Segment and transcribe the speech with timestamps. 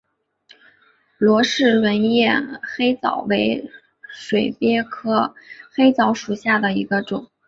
[1.19, 3.69] 罗氏轮叶黑藻为
[4.09, 5.35] 水鳖科
[5.71, 7.29] 黑藻属下的一个种。